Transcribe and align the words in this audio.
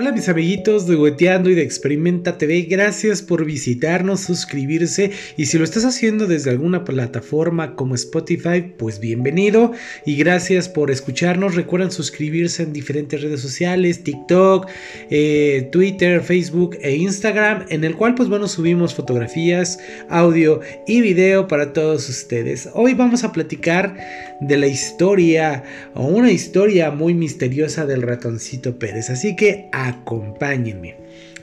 Hola 0.00 0.12
mis 0.12 0.28
amiguitos 0.28 0.86
de 0.86 0.94
Hueteando 0.94 1.50
y 1.50 1.56
de 1.56 1.62
Experimenta 1.62 2.38
TV, 2.38 2.68
gracias 2.70 3.20
por 3.20 3.44
visitarnos, 3.44 4.20
suscribirse 4.20 5.10
y 5.36 5.46
si 5.46 5.58
lo 5.58 5.64
estás 5.64 5.84
haciendo 5.84 6.28
desde 6.28 6.50
alguna 6.50 6.84
plataforma 6.84 7.74
como 7.74 7.96
Spotify, 7.96 8.74
pues 8.78 9.00
bienvenido 9.00 9.72
y 10.06 10.14
gracias 10.14 10.68
por 10.68 10.92
escucharnos. 10.92 11.56
Recuerden 11.56 11.90
suscribirse 11.90 12.62
en 12.62 12.72
diferentes 12.72 13.22
redes 13.22 13.40
sociales, 13.40 14.04
TikTok, 14.04 14.68
eh, 15.10 15.68
Twitter, 15.72 16.20
Facebook 16.20 16.78
e 16.80 16.94
Instagram, 16.94 17.66
en 17.68 17.82
el 17.82 17.96
cual 17.96 18.14
pues 18.14 18.28
bueno 18.28 18.46
subimos 18.46 18.94
fotografías, 18.94 19.80
audio 20.08 20.60
y 20.86 21.00
video 21.00 21.48
para 21.48 21.72
todos 21.72 22.08
ustedes. 22.08 22.68
Hoy 22.72 22.94
vamos 22.94 23.24
a 23.24 23.32
platicar 23.32 23.96
de 24.40 24.58
la 24.58 24.68
historia 24.68 25.64
o 25.94 26.06
una 26.06 26.30
historia 26.30 26.92
muy 26.92 27.14
misteriosa 27.14 27.84
del 27.84 28.02
ratoncito 28.02 28.78
Pérez, 28.78 29.10
así 29.10 29.34
que 29.34 29.68
acompáñenme. 29.88 30.96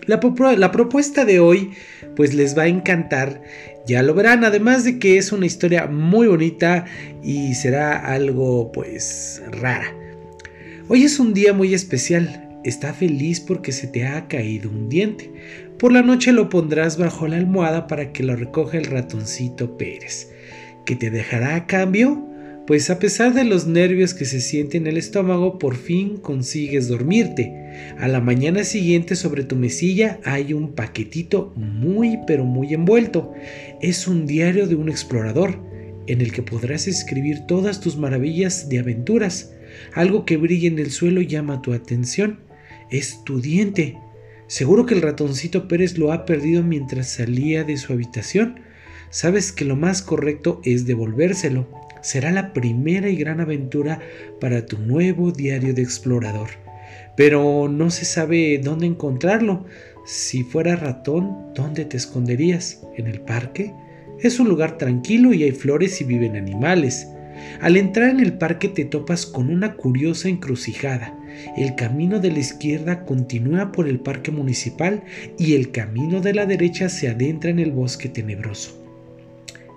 La, 0.08 0.20
propuesta 0.20 1.26
de 1.26 1.40
hoy 1.40 1.72
pues 2.16 2.34
les 2.34 2.58
va 2.58 2.64
a 2.64 2.68
encantar, 2.68 3.42
ya 3.88 4.04
lo 4.04 4.14
verán, 4.14 4.44
además 4.44 4.84
de 4.84 5.00
que 5.00 5.18
es 5.18 5.32
una 5.32 5.48
historia 5.48 5.88
muy 5.88 6.28
bonita 6.28 6.86
y 7.24 7.56
será 7.56 7.98
algo 7.98 8.72
pues 8.72 9.42
rara. 9.52 9.94
Hoy 10.88 11.04
es 11.04 11.20
un 11.20 11.34
día 11.34 11.54
muy 11.54 11.74
especial, 11.74 12.60
está 12.64 12.94
feliz 12.94 13.40
porque 13.40 13.72
se 13.72 13.88
te 13.88 14.06
ha 14.06 14.28
caído 14.28 14.70
un 14.70 14.90
diente. 14.90 15.32
Por 15.80 15.92
la 15.92 16.04
noche 16.04 16.32
lo 16.32 16.50
pondrás 16.50 16.98
bajo 16.98 17.28
la 17.28 17.38
almohada 17.38 17.88
para 17.88 18.14
que 18.14 18.24
lo 18.24 18.36
recoja 18.36 18.78
el 18.78 18.86
ratoncito 18.86 19.78
Pérez. 19.78 20.32
¿Qué 20.86 20.96
te 20.96 21.10
dejará 21.10 21.56
a 21.56 21.66
cambio? 21.66 22.30
pues 22.66 22.90
a 22.90 23.00
pesar 23.00 23.34
de 23.34 23.44
los 23.44 23.68
nervios 23.68 24.14
que 24.14 24.26
se 24.26 24.42
sienten 24.42 24.84
en 24.84 24.94
el 24.94 24.98
estómago, 24.98 25.60
por 25.60 25.76
fin 25.76 26.18
consigues 26.18 26.88
dormirte. 26.88 27.65
A 28.00 28.08
la 28.08 28.22
mañana 28.22 28.64
siguiente 28.64 29.16
sobre 29.16 29.44
tu 29.44 29.56
mesilla 29.56 30.20
hay 30.24 30.54
un 30.54 30.74
paquetito 30.74 31.54
muy 31.56 32.20
pero 32.28 32.46
muy 32.46 32.74
envuelto. 32.74 33.34
Es 33.82 34.08
un 34.08 34.26
diario 34.26 34.68
de 34.68 34.76
un 34.76 34.90
explorador, 34.90 35.60
en 36.08 36.22
el 36.22 36.32
que 36.32 36.44
podrás 36.44 36.88
escribir 36.88 37.42
todas 37.48 37.80
tus 37.80 37.98
maravillas 37.98 38.70
de 38.70 38.80
aventuras. 38.80 39.54
Algo 39.94 40.26
que 40.26 40.38
brilla 40.38 40.68
en 40.68 40.80
el 40.80 40.92
suelo 40.92 41.22
llama 41.22 41.62
tu 41.62 41.74
atención. 41.74 42.40
Es 42.92 43.24
tu 43.24 43.42
diente. 43.42 43.98
Seguro 44.48 44.86
que 44.86 44.94
el 44.94 45.02
ratoncito 45.02 45.68
Pérez 45.68 45.98
lo 45.98 46.12
ha 46.12 46.26
perdido 46.26 46.64
mientras 46.64 47.10
salía 47.10 47.64
de 47.64 47.78
su 47.78 47.94
habitación. 47.94 48.60
Sabes 49.10 49.52
que 49.52 49.66
lo 49.66 49.76
más 49.76 50.02
correcto 50.02 50.62
es 50.64 50.86
devolvérselo 50.86 51.68
será 52.06 52.32
la 52.32 52.54
primera 52.54 53.10
y 53.10 53.16
gran 53.16 53.42
aventura 53.42 54.00
para 54.40 54.68
tu 54.68 54.78
nuevo 54.78 55.32
diario 55.32 55.74
de 55.74 55.82
explorador. 55.82 56.50
Pero 57.16 57.68
no 57.70 57.90
se 57.90 58.06
sabe 58.06 58.60
dónde 58.64 58.86
encontrarlo. 58.86 59.66
Si 60.06 60.44
fuera 60.44 60.76
ratón, 60.76 61.54
¿dónde 61.56 61.86
te 61.86 61.98
esconderías? 61.98 62.82
¿En 62.98 63.08
el 63.08 63.22
parque? 63.22 63.74
Es 64.20 64.40
un 64.40 64.48
lugar 64.48 64.78
tranquilo 64.78 65.34
y 65.34 65.44
hay 65.44 65.52
flores 65.52 66.00
y 66.02 66.04
viven 66.04 66.36
animales. 66.36 67.08
Al 67.62 67.78
entrar 67.78 68.10
en 68.10 68.20
el 68.20 68.38
parque 68.38 68.70
te 68.70 68.86
topas 68.86 69.26
con 69.26 69.50
una 69.50 69.76
curiosa 69.76 70.30
encrucijada. 70.30 71.18
El 71.58 71.76
camino 71.76 72.20
de 72.20 72.32
la 72.32 72.40
izquierda 72.40 73.04
continúa 73.04 73.72
por 73.72 73.88
el 73.88 74.00
parque 74.00 74.32
municipal 74.32 75.04
y 75.38 75.56
el 75.56 75.72
camino 75.72 76.22
de 76.22 76.34
la 76.34 76.46
derecha 76.46 76.88
se 76.88 77.10
adentra 77.10 77.50
en 77.50 77.60
el 77.60 77.72
bosque 77.72 78.08
tenebroso. 78.08 78.85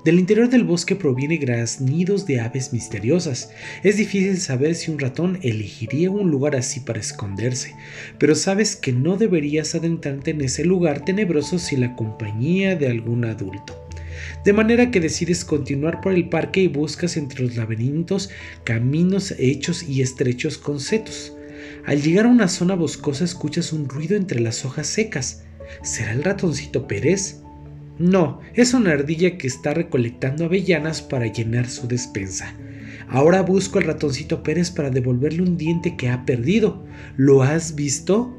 Del 0.04 0.20
interior 0.20 0.48
del 0.48 0.64
bosque 0.64 0.94
proviene 0.94 1.38
graznidos 1.38 2.24
de 2.24 2.40
aves 2.40 2.72
misteriosas. 2.72 3.50
Es 3.82 3.96
difícil 3.96 4.38
saber 4.38 4.76
si 4.76 4.90
un 4.90 4.98
ratón 4.98 5.38
elegiría 5.42 6.10
un 6.10 6.30
lugar 6.30 6.54
así 6.54 6.80
para 6.80 7.00
esconderse, 7.00 7.74
pero 8.18 8.34
sabes 8.36 8.76
que 8.76 8.92
no 8.92 9.16
deberías 9.16 9.74
adentrarte 9.74 10.30
en 10.30 10.40
ese 10.40 10.64
lugar 10.64 11.04
tenebroso 11.04 11.58
sin 11.58 11.80
la 11.80 11.96
compañía 11.96 12.76
de 12.76 12.88
algún 12.88 13.24
adulto. 13.24 13.88
De 14.44 14.52
manera 14.52 14.90
que 14.90 15.00
decides 15.00 15.44
continuar 15.44 16.00
por 16.00 16.12
el 16.12 16.28
parque 16.28 16.60
y 16.60 16.68
buscas 16.68 17.16
entre 17.16 17.42
los 17.44 17.56
laberintos 17.56 18.30
caminos 18.64 19.34
hechos 19.38 19.82
y 19.82 20.02
estrechos 20.02 20.58
con 20.58 20.80
setos. 20.80 21.34
Al 21.86 22.02
llegar 22.02 22.26
a 22.26 22.30
una 22.30 22.48
zona 22.48 22.74
boscosa 22.74 23.24
escuchas 23.24 23.72
un 23.72 23.88
ruido 23.88 24.16
entre 24.16 24.40
las 24.40 24.64
hojas 24.64 24.86
secas. 24.86 25.42
¿Será 25.82 26.12
el 26.12 26.24
ratoncito 26.24 26.86
Pérez? 26.86 27.42
No, 27.98 28.40
es 28.54 28.74
una 28.74 28.92
ardilla 28.92 29.36
que 29.38 29.48
está 29.48 29.74
recolectando 29.74 30.44
avellanas 30.44 31.02
para 31.02 31.26
llenar 31.26 31.68
su 31.68 31.88
despensa. 31.88 32.54
Ahora 33.08 33.42
busco 33.42 33.78
al 33.78 33.86
ratoncito 33.86 34.42
Pérez 34.42 34.70
para 34.70 34.90
devolverle 34.90 35.42
un 35.42 35.56
diente 35.56 35.96
que 35.96 36.08
ha 36.08 36.24
perdido. 36.24 36.84
¿Lo 37.16 37.42
has 37.42 37.74
visto? 37.74 38.36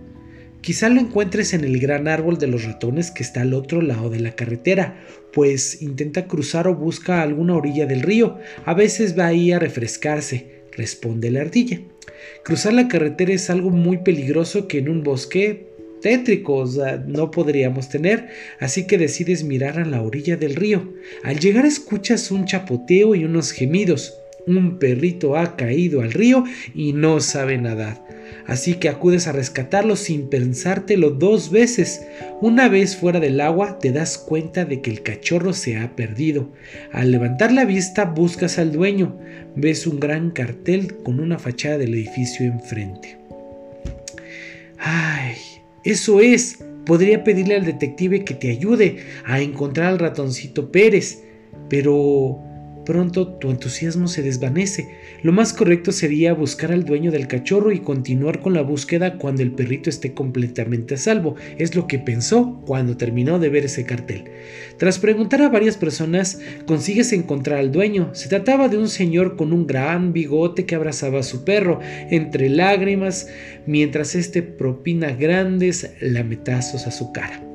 Quizá 0.62 0.90
lo 0.90 1.00
encuentres 1.02 1.54
en 1.54 1.64
el 1.64 1.80
gran 1.80 2.08
árbol 2.08 2.38
de 2.38 2.48
los 2.48 2.66
ratones 2.66 3.12
que 3.12 3.24
está 3.24 3.42
al 3.42 3.54
otro 3.54 3.82
lado 3.82 4.10
de 4.10 4.20
la 4.20 4.36
carretera, 4.36 5.00
pues 5.34 5.82
intenta 5.82 6.28
cruzar 6.28 6.68
o 6.68 6.76
busca 6.76 7.22
alguna 7.22 7.56
orilla 7.56 7.86
del 7.86 8.02
río. 8.02 8.38
A 8.66 8.74
veces 8.74 9.18
va 9.18 9.28
ahí 9.28 9.52
a 9.52 9.60
refrescarse, 9.60 10.64
responde 10.72 11.32
la 11.32 11.42
ardilla. 11.42 11.82
Cruzar 12.44 12.74
la 12.74 12.88
carretera 12.88 13.34
es 13.34 13.50
algo 13.50 13.70
muy 13.70 14.00
peligroso 14.00 14.68
que 14.68 14.80
en 14.80 14.90
un 14.90 15.04
bosque 15.04 15.69
tétricos 16.02 16.80
no 17.08 17.32
podríamos 17.32 17.90
tener, 17.90 18.30
así 18.60 18.88
que 18.88 18.98
decides 18.98 19.44
mirar 19.44 19.80
a 19.80 19.86
la 19.86 20.02
orilla 20.02 20.38
del 20.38 20.56
río. 20.56 20.94
Al 21.24 21.40
llegar 21.40 21.66
escuchas 21.66 22.32
un 22.32 22.46
chapoteo 22.46 23.16
y 23.16 23.26
unos 23.26 23.52
gemidos. 23.52 24.16
Un 24.46 24.80
perrito 24.80 25.38
ha 25.38 25.56
caído 25.56 26.02
al 26.02 26.12
río 26.12 26.44
y 26.74 26.94
no 26.94 27.20
sabe 27.20 27.58
nadar. 27.58 28.04
Así 28.48 28.76
que 28.76 28.90
acudes 28.90 29.28
a 29.28 29.32
rescatarlo 29.32 29.96
sin 29.96 30.28
pensártelo 30.28 31.12
dos 31.12 31.52
veces. 31.52 32.02
Una 32.42 32.68
vez 32.68 32.98
fuera 32.98 33.20
del 33.20 33.42
agua 33.42 33.78
te 33.78 33.92
das 33.92 34.18
cuenta 34.18 34.66
de 34.66 34.82
que 34.82 34.90
el 34.90 35.04
cachorro 35.04 35.54
se 35.54 35.78
ha 35.78 35.96
perdido. 35.96 36.50
Al 36.92 37.12
levantar 37.12 37.52
la 37.52 37.66
vista 37.66 38.06
buscas 38.06 38.58
al 38.58 38.72
dueño. 38.72 39.20
Ves 39.56 39.86
un 39.86 40.00
gran 40.00 40.32
cartel 40.32 40.96
con 41.04 41.20
una 41.20 41.38
fachada 41.38 41.78
del 41.78 41.94
edificio 41.94 42.46
enfrente. 42.46 43.18
Ay, 44.80 45.36
eso 45.84 46.20
es, 46.20 46.64
podría 46.86 47.24
pedirle 47.24 47.56
al 47.56 47.66
detective 47.66 48.24
que 48.24 48.34
te 48.34 48.50
ayude 48.50 49.04
a 49.26 49.40
encontrar 49.42 49.88
al 49.88 50.00
ratoncito 50.00 50.72
Pérez, 50.72 51.24
pero 51.70 52.40
pronto 52.86 53.28
tu 53.28 53.52
entusiasmo 53.52 54.08
se 54.08 54.22
desvanece. 54.22 54.90
Lo 55.22 55.32
más 55.32 55.54
correcto 55.54 55.92
sería 55.92 56.34
buscar 56.34 56.72
al 56.72 56.86
dueño 56.86 57.12
del 57.12 57.28
cachorro 57.28 57.72
y 57.72 57.80
continuar 57.80 58.40
con 58.40 58.54
la 58.54 58.62
búsqueda 58.62 59.18
cuando 59.18 59.44
el 59.44 59.52
perrito 59.52 59.90
esté 59.90 60.14
completamente 60.14 60.96
a 60.96 60.98
salvo. 60.98 61.36
Es 61.58 61.76
lo 61.76 61.88
que 61.88 62.00
pensó 62.00 62.62
cuando 62.66 62.98
terminó 62.98 63.40
de 63.40 63.50
ver 63.50 63.66
ese 63.66 63.86
cartel. 63.86 64.26
Tras 64.78 65.00
preguntar 65.00 65.42
a 65.42 65.50
varias 65.50 65.78
personas, 65.78 66.40
consigues 66.66 67.14
encontrar 67.14 67.60
al 67.60 67.72
dueño. 67.72 68.10
Se 68.14 68.30
trataba 68.30 68.70
de 68.70 68.78
un 68.78 68.88
señor 68.88 69.36
con 69.36 69.54
un 69.54 69.68
gran 69.68 70.14
bigote 70.14 70.66
que 70.66 70.76
abrazaba 70.76 71.20
a 71.20 71.24
su 71.24 71.44
perro, 71.44 71.80
entre 72.10 72.50
lágrimas, 72.50 73.28
mientras 73.66 74.16
este 74.16 74.42
propina 74.42 75.12
grandes 75.12 75.92
lametazos 76.02 76.88
a 76.88 76.92
su 76.92 77.12
cara. 77.12 77.49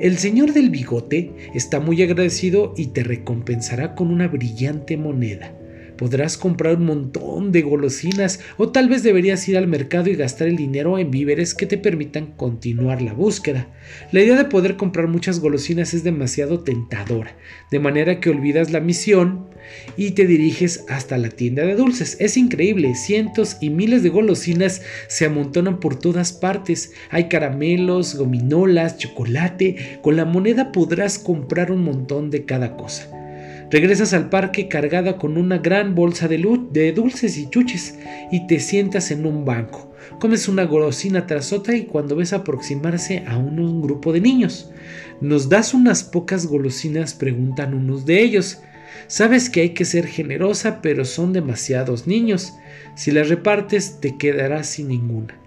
El 0.00 0.16
señor 0.16 0.54
del 0.54 0.70
bigote 0.70 1.30
está 1.52 1.78
muy 1.78 2.02
agradecido 2.02 2.72
y 2.74 2.86
te 2.86 3.02
recompensará 3.02 3.94
con 3.94 4.10
una 4.10 4.28
brillante 4.28 4.96
moneda. 4.96 5.54
Podrás 5.98 6.38
comprar 6.38 6.76
un 6.76 6.86
montón 6.86 7.52
de 7.52 7.60
golosinas 7.60 8.40
o 8.56 8.70
tal 8.70 8.88
vez 8.88 9.02
deberías 9.02 9.46
ir 9.46 9.58
al 9.58 9.66
mercado 9.66 10.08
y 10.08 10.14
gastar 10.14 10.48
el 10.48 10.56
dinero 10.56 10.98
en 10.98 11.10
víveres 11.10 11.54
que 11.54 11.66
te 11.66 11.76
permitan 11.76 12.28
continuar 12.28 13.02
la 13.02 13.12
búsqueda. 13.12 13.68
La 14.10 14.22
idea 14.22 14.38
de 14.38 14.46
poder 14.46 14.78
comprar 14.78 15.06
muchas 15.06 15.38
golosinas 15.38 15.92
es 15.92 16.02
demasiado 16.02 16.60
tentadora, 16.60 17.36
de 17.70 17.80
manera 17.80 18.20
que 18.20 18.30
olvidas 18.30 18.70
la 18.70 18.80
misión 18.80 19.49
y 19.96 20.12
te 20.12 20.26
diriges 20.26 20.84
hasta 20.88 21.18
la 21.18 21.28
tienda 21.28 21.64
de 21.64 21.74
dulces. 21.74 22.16
Es 22.20 22.36
increíble, 22.36 22.94
cientos 22.94 23.56
y 23.60 23.70
miles 23.70 24.02
de 24.02 24.08
golosinas 24.08 24.82
se 25.08 25.26
amontonan 25.26 25.80
por 25.80 25.98
todas 25.98 26.32
partes. 26.32 26.92
Hay 27.10 27.28
caramelos, 27.28 28.16
gominolas, 28.16 28.98
chocolate. 28.98 29.98
Con 30.02 30.16
la 30.16 30.24
moneda 30.24 30.72
podrás 30.72 31.18
comprar 31.18 31.72
un 31.72 31.82
montón 31.82 32.30
de 32.30 32.44
cada 32.44 32.76
cosa. 32.76 33.10
Regresas 33.70 34.12
al 34.14 34.30
parque 34.30 34.66
cargada 34.66 35.16
con 35.16 35.38
una 35.38 35.58
gran 35.58 35.94
bolsa 35.94 36.26
de, 36.26 36.38
de 36.72 36.92
dulces 36.92 37.38
y 37.38 37.48
chuches 37.48 37.98
y 38.32 38.48
te 38.48 38.58
sientas 38.58 39.12
en 39.12 39.24
un 39.26 39.44
banco. 39.44 39.92
Comes 40.18 40.48
una 40.48 40.64
golosina 40.64 41.26
tras 41.26 41.52
otra 41.52 41.76
y 41.76 41.84
cuando 41.84 42.16
ves 42.16 42.32
aproximarse 42.32 43.22
a 43.28 43.38
un 43.38 43.80
grupo 43.80 44.12
de 44.12 44.20
niños. 44.20 44.72
¿Nos 45.20 45.48
das 45.48 45.72
unas 45.72 46.02
pocas 46.02 46.46
golosinas? 46.46 47.14
preguntan 47.14 47.74
unos 47.74 48.04
de 48.06 48.22
ellos. 48.22 48.58
Sabes 49.06 49.50
que 49.50 49.62
hay 49.62 49.70
que 49.70 49.84
ser 49.84 50.06
generosa, 50.06 50.80
pero 50.82 51.04
son 51.04 51.32
demasiados 51.32 52.06
niños. 52.06 52.54
Si 52.94 53.10
las 53.10 53.28
repartes, 53.28 54.00
te 54.00 54.18
quedarás 54.18 54.66
sin 54.66 54.88
ninguna. 54.88 55.39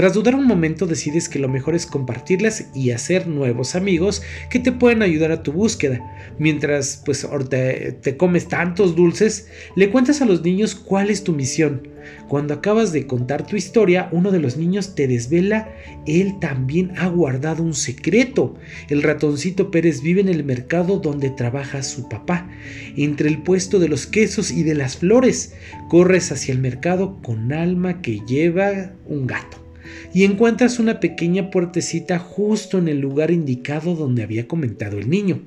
Tras 0.00 0.14
dudar 0.14 0.34
un 0.34 0.46
momento 0.46 0.86
decides 0.86 1.28
que 1.28 1.38
lo 1.38 1.46
mejor 1.46 1.74
es 1.74 1.84
compartirlas 1.84 2.70
y 2.74 2.92
hacer 2.92 3.26
nuevos 3.26 3.74
amigos 3.74 4.22
que 4.48 4.58
te 4.58 4.72
pueden 4.72 5.02
ayudar 5.02 5.30
a 5.30 5.42
tu 5.42 5.52
búsqueda. 5.52 6.00
Mientras 6.38 7.02
pues 7.04 7.28
te, 7.50 7.92
te 8.00 8.16
comes 8.16 8.48
tantos 8.48 8.96
dulces, 8.96 9.48
le 9.76 9.90
cuentas 9.90 10.22
a 10.22 10.24
los 10.24 10.40
niños 10.40 10.74
cuál 10.74 11.10
es 11.10 11.22
tu 11.22 11.34
misión. 11.34 11.86
Cuando 12.28 12.54
acabas 12.54 12.92
de 12.92 13.06
contar 13.06 13.46
tu 13.46 13.56
historia, 13.56 14.08
uno 14.10 14.30
de 14.30 14.40
los 14.40 14.56
niños 14.56 14.94
te 14.94 15.06
desvela, 15.06 15.68
él 16.06 16.38
también 16.40 16.92
ha 16.96 17.08
guardado 17.08 17.62
un 17.62 17.74
secreto. 17.74 18.54
El 18.88 19.02
ratoncito 19.02 19.70
Pérez 19.70 20.00
vive 20.00 20.22
en 20.22 20.30
el 20.30 20.44
mercado 20.44 20.98
donde 20.98 21.28
trabaja 21.28 21.82
su 21.82 22.08
papá, 22.08 22.48
entre 22.96 23.28
el 23.28 23.42
puesto 23.42 23.78
de 23.78 23.88
los 23.88 24.06
quesos 24.06 24.50
y 24.50 24.62
de 24.62 24.76
las 24.76 24.96
flores. 24.96 25.52
Corres 25.90 26.32
hacia 26.32 26.54
el 26.54 26.58
mercado 26.58 27.20
con 27.20 27.52
alma 27.52 28.00
que 28.00 28.20
lleva 28.26 28.94
un 29.06 29.26
gato 29.26 29.69
y 30.12 30.24
encuentras 30.24 30.78
una 30.78 31.00
pequeña 31.00 31.50
puertecita 31.50 32.18
justo 32.18 32.78
en 32.78 32.88
el 32.88 33.00
lugar 33.00 33.30
indicado 33.30 33.94
donde 33.94 34.22
había 34.22 34.48
comentado 34.48 34.98
el 34.98 35.08
niño. 35.08 35.42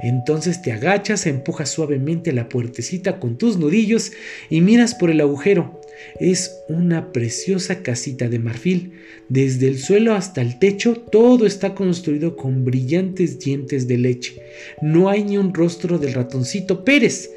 Entonces 0.00 0.62
te 0.62 0.72
agachas, 0.72 1.26
empujas 1.26 1.70
suavemente 1.70 2.32
la 2.32 2.48
puertecita 2.48 3.18
con 3.20 3.38
tus 3.38 3.58
nudillos 3.58 4.12
y 4.50 4.60
miras 4.60 4.94
por 4.94 5.10
el 5.10 5.20
agujero. 5.20 5.80
Es 6.20 6.56
una 6.68 7.12
preciosa 7.12 7.82
casita 7.82 8.28
de 8.28 8.38
marfil. 8.38 8.92
Desde 9.28 9.68
el 9.68 9.78
suelo 9.78 10.14
hasta 10.14 10.40
el 10.40 10.58
techo 10.58 10.94
todo 10.94 11.44
está 11.44 11.74
construido 11.74 12.36
con 12.36 12.64
brillantes 12.64 13.38
dientes 13.38 13.88
de 13.88 13.98
leche. 13.98 14.40
No 14.80 15.08
hay 15.08 15.24
ni 15.24 15.38
un 15.38 15.52
rostro 15.52 15.98
del 15.98 16.14
ratoncito 16.14 16.84
Pérez 16.84 17.30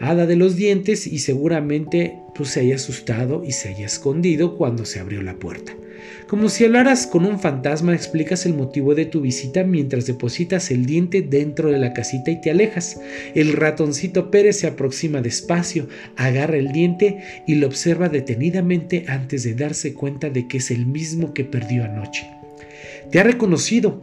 hada 0.00 0.26
de 0.26 0.36
los 0.36 0.56
dientes 0.56 1.06
y 1.06 1.18
seguramente 1.18 2.18
pues, 2.34 2.50
se 2.50 2.60
haya 2.60 2.76
asustado 2.76 3.42
y 3.44 3.52
se 3.52 3.68
haya 3.68 3.86
escondido 3.86 4.56
cuando 4.56 4.84
se 4.84 5.00
abrió 5.00 5.22
la 5.22 5.38
puerta. 5.38 5.74
Como 6.26 6.48
si 6.48 6.64
hablaras 6.64 7.06
con 7.06 7.26
un 7.26 7.38
fantasma, 7.38 7.94
explicas 7.94 8.46
el 8.46 8.54
motivo 8.54 8.94
de 8.94 9.06
tu 9.06 9.20
visita 9.20 9.62
mientras 9.62 10.06
depositas 10.06 10.70
el 10.70 10.86
diente 10.86 11.22
dentro 11.22 11.70
de 11.70 11.78
la 11.78 11.92
casita 11.92 12.30
y 12.30 12.40
te 12.40 12.50
alejas. 12.50 13.00
El 13.34 13.52
ratoncito 13.52 14.30
Pérez 14.30 14.58
se 14.58 14.66
aproxima 14.66 15.20
despacio, 15.20 15.86
agarra 16.16 16.56
el 16.56 16.72
diente 16.72 17.18
y 17.46 17.56
lo 17.56 17.66
observa 17.66 18.08
detenidamente 18.08 19.04
antes 19.06 19.44
de 19.44 19.54
darse 19.54 19.94
cuenta 19.94 20.30
de 20.30 20.48
que 20.48 20.58
es 20.58 20.70
el 20.70 20.86
mismo 20.86 21.34
que 21.34 21.44
perdió 21.44 21.84
anoche. 21.84 22.26
Te 23.10 23.20
ha 23.20 23.22
reconocido 23.22 24.02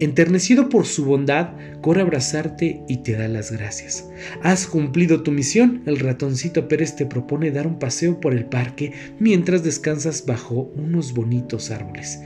Enternecido 0.00 0.70
por 0.70 0.86
su 0.86 1.04
bondad, 1.04 1.50
corre 1.82 2.00
a 2.00 2.04
abrazarte 2.04 2.82
y 2.88 3.02
te 3.02 3.12
da 3.12 3.28
las 3.28 3.52
gracias. 3.52 4.08
Has 4.42 4.66
cumplido 4.66 5.22
tu 5.22 5.30
misión. 5.30 5.82
El 5.84 5.98
ratoncito 5.98 6.68
Pérez 6.68 6.96
te 6.96 7.04
propone 7.04 7.50
dar 7.50 7.66
un 7.66 7.78
paseo 7.78 8.18
por 8.18 8.32
el 8.32 8.46
parque 8.46 8.92
mientras 9.18 9.62
descansas 9.62 10.24
bajo 10.24 10.72
unos 10.74 11.12
bonitos 11.12 11.70
árboles. 11.70 12.18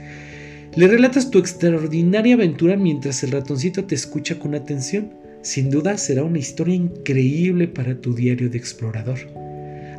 Le 0.73 0.87
relatas 0.87 1.29
tu 1.29 1.37
extraordinaria 1.37 2.35
aventura 2.35 2.77
mientras 2.77 3.23
el 3.23 3.31
ratoncito 3.31 3.83
te 3.83 3.95
escucha 3.95 4.39
con 4.39 4.55
atención. 4.55 5.13
Sin 5.41 5.69
duda 5.69 5.97
será 5.97 6.23
una 6.23 6.39
historia 6.39 6.75
increíble 6.75 7.67
para 7.67 7.99
tu 7.99 8.15
diario 8.15 8.49
de 8.49 8.57
explorador. 8.57 9.19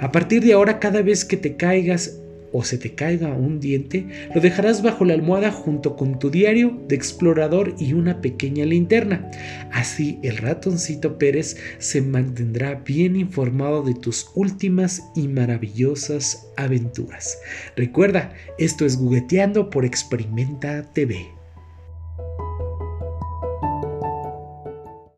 A 0.01 0.11
partir 0.13 0.43
de 0.43 0.55
ahora, 0.55 0.81
cada 0.81 1.03
vez 1.03 1.27
que 1.27 1.37
te 1.37 1.57
caigas 1.57 2.21
o 2.53 2.65
se 2.65 2.79
te 2.79 2.95
caiga 2.95 3.33
un 3.35 3.61
diente, 3.61 4.07
lo 4.35 4.41
dejarás 4.41 4.83
bajo 4.83 5.05
la 5.05 5.15
almohada 5.15 5.51
junto 5.51 5.97
con 5.97 6.19
tu 6.19 6.31
diario 6.31 6.79
de 6.89 6.97
explorador 6.97 7.75
y 7.79 7.93
una 7.93 8.21
pequeña 8.21 8.65
linterna. 8.65 9.31
Así 9.73 10.19
el 10.23 10.39
ratoncito 10.39 11.19
Pérez 11.19 11.57
se 11.79 12.03
mantendrá 12.03 12.77
bien 12.77 13.17
informado 13.17 13.83
de 13.83 13.95
tus 13.95 14.31
últimas 14.35 15.03
y 15.15 15.29
maravillosas 15.29 16.49
aventuras. 16.57 17.39
Recuerda, 17.77 18.33
esto 18.59 18.87
es 18.87 18.97
Gugueteando 18.97 19.71
por 19.71 19.85
Experimenta 19.85 20.83
TV. 20.93 21.36